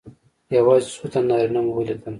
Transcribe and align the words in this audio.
یوازې 0.57 0.87
څو 0.95 1.05
تنه 1.11 1.25
نارینه 1.29 1.59
مې 1.65 1.73
ولیدل. 1.73 2.09